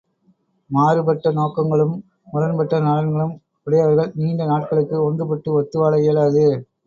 [0.69, 1.93] மாறுபட்ட நோக்கங்களும்,
[2.31, 3.35] முரண்பட்ட நலன்களும்
[3.67, 6.45] உடையவர்கள் நீண்ட நாட்களுக்கு ஒன்றுபட்டு ஒத்து வாழ இயலாது.